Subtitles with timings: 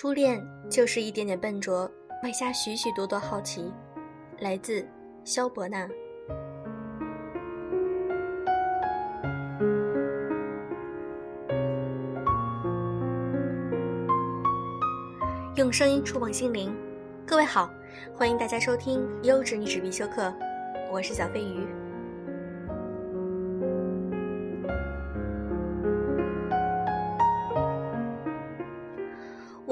[0.00, 1.84] 初恋就是一点点笨拙，
[2.22, 3.70] 外加许许多多好奇。
[4.38, 4.82] 来自
[5.24, 5.86] 肖伯纳。
[15.56, 16.74] 用声音触碰心灵，
[17.26, 17.70] 各位好，
[18.14, 20.32] 欢迎大家收听优质女纸必修课，
[20.90, 21.79] 我是小飞鱼。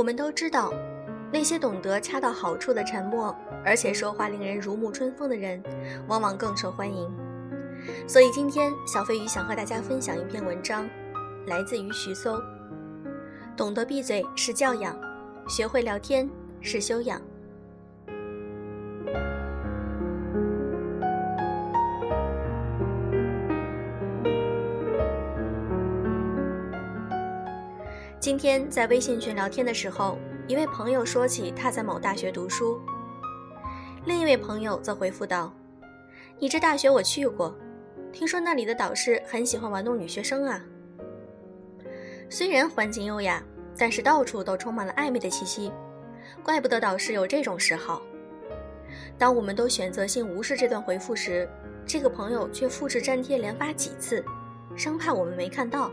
[0.08, 0.72] 我们都知道，
[1.30, 5.62] 那些懂得恰到好处的沉默，而且说话令人如沐春风的人，
[6.06, 7.14] 往往更受欢迎。
[8.06, 10.88] 所以今天，小飞鱼想和大家分享一篇文章，
[11.46, 12.40] 来自于徐搜。
[13.54, 14.98] 懂得闭嘴是教养，
[15.46, 16.26] 学会聊天
[16.62, 17.20] 是修养。
[28.28, 32.78] 今天在微信群聊天的时候，一位朋友说起他在某大学读书，
[34.04, 35.50] 另一位朋友则回复道
[36.38, 37.56] ：“你这大学我去过，
[38.12, 40.62] 听说那里的导师很喜欢玩弄女学生啊。
[42.28, 43.42] 虽然环境优雅，
[43.78, 45.72] 但是到处都充满了暧昧的气息，
[46.42, 48.02] 怪不得导师有这种嗜好。”
[49.16, 51.48] 当我们都选择性无视这段回复时，
[51.86, 54.22] 这个朋友却复制粘贴连发几次，
[54.76, 55.90] 生怕我们没看到。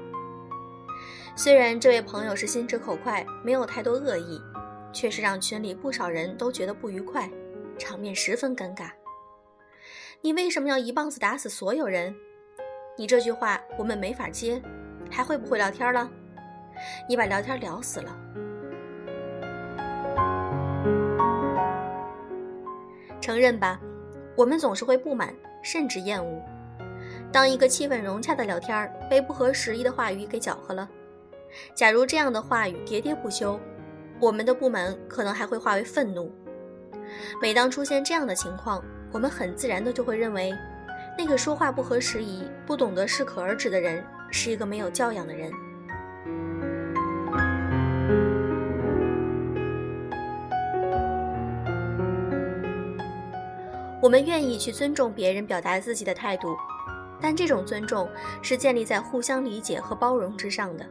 [1.36, 4.42] 虽然这位朋友是心直口快，没有太多恶意，
[4.94, 7.30] 却是让群里不少人都觉得不愉快，
[7.78, 8.90] 场面十分尴尬。
[10.22, 12.16] 你为什么要一棒子打死所有人？
[12.98, 14.62] 你这句话我们没法接，
[15.12, 16.10] 还会不会聊天了？
[17.08, 18.18] 你把聊天聊死了。
[23.20, 23.80] 承认吧，
[24.38, 26.42] 我们总是会不满，甚至厌恶。
[27.32, 30.90] 当一个气氛融洽的聊天被不合时宜的话语给搅和了。
[31.74, 33.60] 假如这样的话语喋喋不休，
[34.20, 36.34] 我们的不满可能还会化为愤怒。
[37.42, 40.54] 每当出现这样的情况，我们很自然的就会认为，
[41.18, 45.52] 那个说话不合时宜、不懂得适可而止的人是一个没有教养的人。
[54.02, 56.56] 我们愿意去尊重别人表达自己的态度，
[57.20, 58.08] 但这种尊重
[58.42, 60.86] 是建立在互相理解和包容之上的。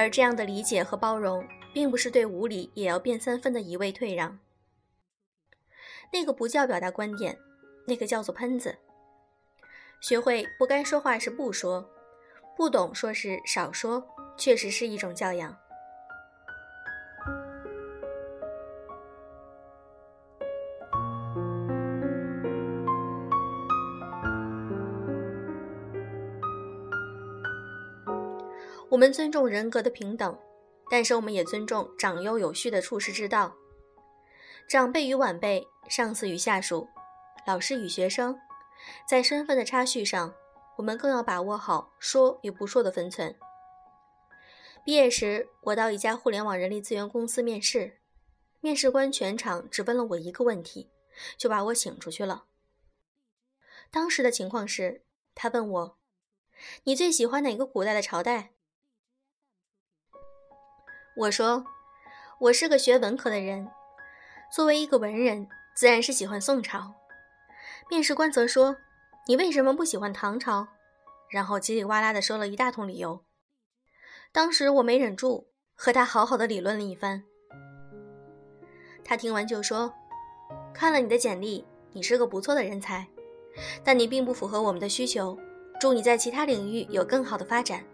[0.00, 4.38] 而这样的理解和包容，并不是对无理也要变三分的一味退让。
[6.10, 7.38] 那个不叫表达观点，
[7.86, 8.78] 那个叫做喷子。
[10.00, 11.86] 学会不该说话是不说，
[12.56, 14.02] 不懂说是少说，
[14.38, 15.54] 确实是一种教养。
[29.00, 30.38] 我们尊重人格的平等，
[30.90, 33.56] 但是我们也尊重长幼有序的处事之道。
[34.68, 36.86] 长辈与晚辈，上司与下属，
[37.46, 38.38] 老师与学生，
[39.08, 40.34] 在身份的差序上，
[40.76, 43.34] 我们更要把握好说与不说的分寸。
[44.84, 48.02] 毕业时，我到一家互联网人力资源公司面试，
[48.60, 50.90] 面试官全场只问了我一个问题，
[51.38, 52.44] 就把我请出去了。
[53.90, 55.98] 当时的情况是，他问我
[56.84, 58.52] ：“你最喜欢哪个古代的朝代？”
[61.16, 61.64] 我说，
[62.38, 63.68] 我是个学文科的人，
[64.54, 66.94] 作为一个文人，自然是喜欢宋朝。
[67.90, 68.76] 面试官则说
[69.26, 70.68] ：“你为什么不喜欢唐朝？”
[71.28, 73.24] 然后叽里哇啦的说了一大通理由。
[74.32, 77.24] 当时我没忍住，和他好好的理论了一番。
[79.04, 79.92] 他听完就说
[80.72, 83.08] ：“看了你的简历，你是个不错的人才，
[83.82, 85.36] 但你并不符合我们的需求。
[85.80, 87.84] 祝你在其他领域有更好的发展。”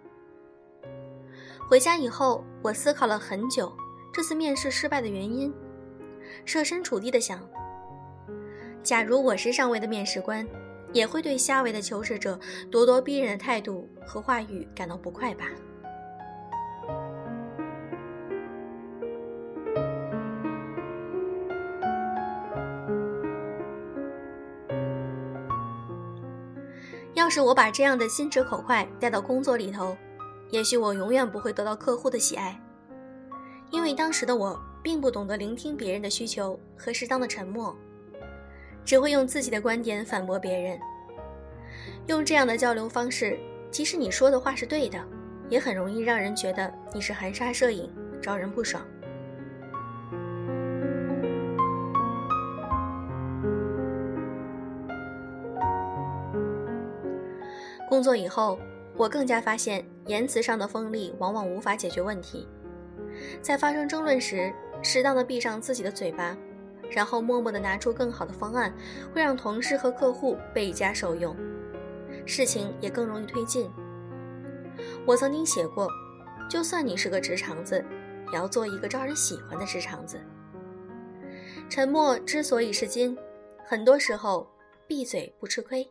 [1.69, 3.73] 回家以后，我思考了很久
[4.13, 5.53] 这次面试失败的原因，
[6.45, 7.41] 设身处地的想：
[8.85, 10.47] 假如我是上位的面试官，
[10.93, 12.39] 也会对下位的求职者
[12.71, 15.47] 咄咄逼人的态度和话语感到不快吧。
[27.15, 29.97] 要是我把这样的心直口快带到工作里头，
[30.51, 32.59] 也许我永远不会得到客户的喜爱，
[33.71, 37.77] 因为当时的我并不懂得聆听别人的需求和适当的沉默，
[38.85, 40.79] 只会用自己的观点反驳别人。
[42.07, 43.39] 用这样的交流方式，
[43.71, 44.99] 即使你说的话是对的，
[45.49, 48.83] 也很容易让人觉得你是含沙射影，招人不爽。
[57.89, 58.59] 工作以后。
[58.99, 62.49] 我更加发现，言辞上的锋利往往无法解决问题。
[63.41, 66.37] 在发生争论时，适当的闭上自己的嘴巴，
[66.91, 68.75] 然后默默的拿出更好的方案，
[69.15, 71.35] 会让同事和客户倍加受用，
[72.25, 73.71] 事情也更容易推进。
[75.07, 75.89] 我曾经写过，
[76.49, 77.83] 就算你是个直肠子，
[78.31, 80.21] 也要做一个招人喜欢的直肠子。
[81.69, 83.17] 沉默之所以是金，
[83.65, 84.47] 很多时候
[84.87, 85.89] 闭嘴不吃亏。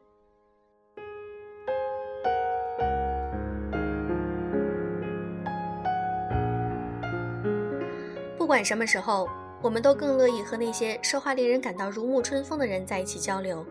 [8.55, 9.27] 不管什么时候，
[9.61, 13.65] 我们都更乐意和那些说话令人感到如沐春风的人在一起交流。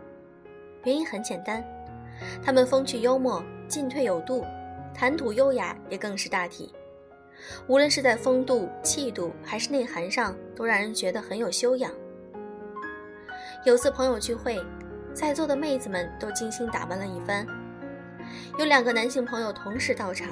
[0.84, 1.64] 原因很简单，
[2.44, 4.44] 他们风趣幽默，进退有度，
[4.92, 6.70] 谈吐优雅，也更是大体。
[7.66, 11.90] 无论是在风度、气度还是内涵上，都让人觉得很有修养。
[13.64, 14.62] 有次朋友聚会，
[15.14, 17.46] 在座的妹子们都精心打扮了一番，
[18.58, 20.28] 有两个男性朋友同时到场，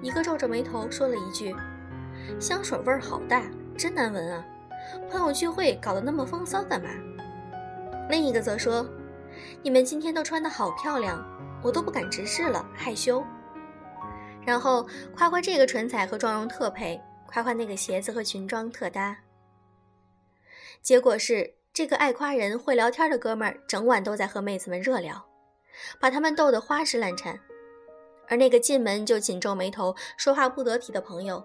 [0.00, 1.54] 一个皱着眉头说了一句。
[2.40, 3.42] 香水味儿好大，
[3.76, 4.44] 真难闻啊！
[5.10, 6.88] 朋友聚会搞得那么风骚干嘛？
[8.10, 8.86] 另一个则说
[9.62, 11.24] ：“你们今天都穿得好漂亮，
[11.62, 13.24] 我都不敢直视了，害羞。”
[14.44, 14.86] 然后
[15.16, 19.16] 夸夸这个唇彩和妆容特配，夸夸那个鞋子和裙装特搭。
[20.82, 25.24] 结果是，这个爱夸人、会聊天的哥们儿整晚都在和妹子们热聊，
[26.00, 27.36] 把他们逗得花枝乱颤；
[28.28, 31.42] 而那个进门就紧皱眉头、说话不得体的朋友。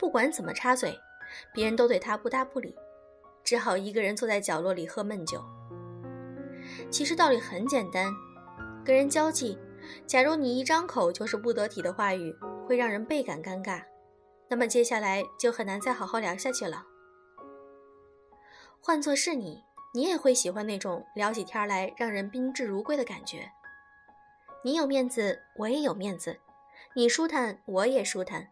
[0.00, 0.98] 不管怎么插嘴，
[1.52, 2.74] 别人都对他不搭不理，
[3.44, 5.44] 只好一个人坐在角落里喝闷酒。
[6.90, 8.10] 其实道理很简单，
[8.82, 9.58] 跟人交际，
[10.06, 12.34] 假如你一张口就是不得体的话语，
[12.66, 13.82] 会让人倍感尴尬，
[14.48, 16.86] 那么接下来就很难再好好聊下去了。
[18.80, 19.62] 换作是你，
[19.92, 23.50] 你也会喜欢那种聊起天来让人宾至如归的感觉。
[24.64, 26.38] 你有面子，我也有面子；
[26.94, 28.48] 你舒坦，我也舒坦。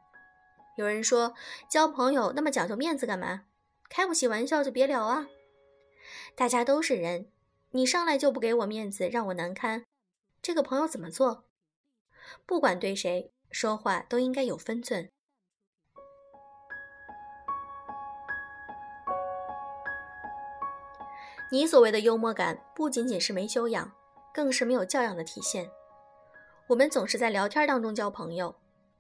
[0.78, 1.34] 有人说，
[1.68, 3.46] 交朋友那么讲究面子干嘛？
[3.90, 5.26] 开不起玩笑就别聊啊！
[6.36, 7.32] 大家都是人，
[7.70, 9.84] 你上来就不给我面子，让我难堪，
[10.40, 11.46] 这个朋友怎么做？
[12.46, 15.10] 不管对谁说话，都应该有分寸。
[21.50, 23.90] 你所谓的幽默感，不仅仅是没修养，
[24.32, 25.68] 更是没有教养的体现。
[26.68, 28.54] 我们总是在聊天当中交朋友。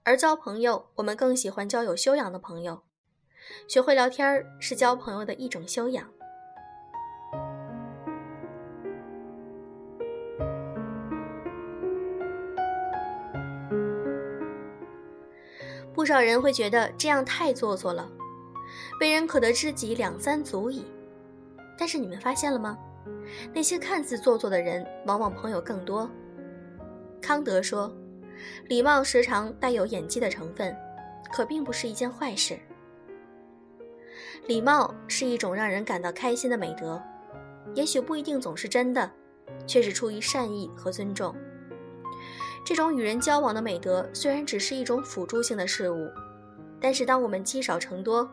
[0.08, 2.80] 而交朋友，我们更喜欢交有修养的朋友。
[3.66, 6.08] 学会聊天是交朋友的一种修养。
[15.92, 18.10] 不少人会觉得这样太做作了，
[19.02, 20.86] 为人可得知己两三足矣。
[21.76, 22.78] 但是你们发现了吗？
[23.52, 26.10] 那些看似做作的人，往往朋友更多。
[27.20, 27.94] 康德说。
[28.66, 30.76] 礼貌时常带有演技的成分，
[31.32, 32.58] 可并不是一件坏事。
[34.46, 37.02] 礼貌是一种让人感到开心的美德，
[37.74, 39.10] 也许不一定总是真的，
[39.66, 41.34] 却是出于善意和尊重。
[42.64, 46.08] 这种与人交往的美德虽然只是一种辅助性的事物，
[46.80, 48.28] 但是当我们积少成多，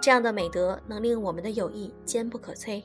[0.00, 2.82] 这样的美德能令我们的友谊坚不可摧。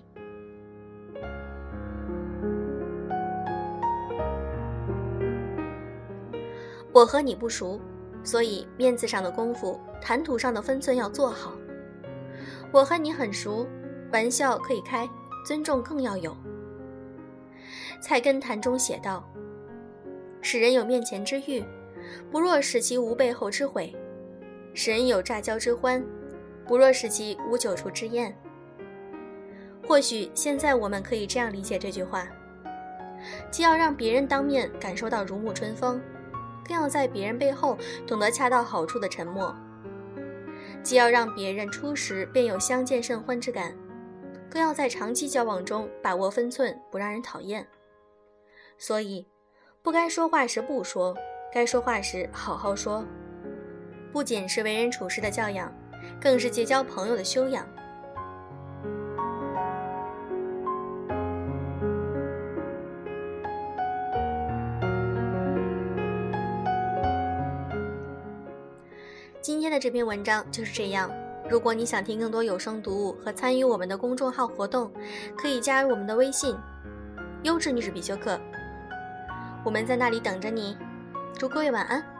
[6.99, 7.79] 我和你不熟，
[8.25, 11.53] 所以面子上的功夫、谈吐上的分寸要做好。
[12.73, 13.65] 我和你很熟，
[14.11, 15.09] 玩笑可以开，
[15.45, 16.31] 尊重更要有。
[18.01, 19.23] 《菜根谭》中写道
[20.43, 21.63] ：“使人有面前之欲，
[22.29, 23.95] 不若使其无背后之悔；
[24.73, 26.05] 使人有乍交之欢，
[26.67, 28.37] 不若使其无久处之厌。”
[29.87, 32.27] 或许现在我们可以这样理解这句话：
[33.49, 36.01] 既要让别人当面感受到如沐春风。
[36.69, 39.55] 更要在别人背后懂得恰到好处的沉默，
[40.83, 43.75] 既要让别人初时便有相见甚欢之感，
[44.51, 47.67] 更要在长期交往中把握分寸，不让人讨厌。
[48.77, 49.27] 所以，
[49.81, 51.17] 不该说话时不说，
[51.51, 53.03] 该说话时好好说，
[54.13, 55.73] 不仅是为人处事的教养，
[56.21, 57.67] 更是结交朋友的修养。
[69.79, 71.09] 这篇文章就是这样。
[71.49, 74.91] 如果你想听更多有声读物和参与我们的公众号活动，
[75.37, 76.55] 可以加入我们的微信
[77.43, 78.39] “优质女子必修课”，
[79.63, 80.77] 我们在那里等着你。
[81.37, 82.18] 祝各位晚安。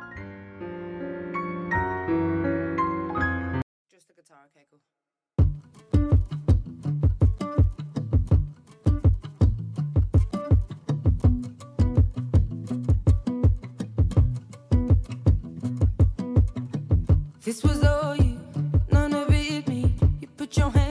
[20.50, 20.89] Put your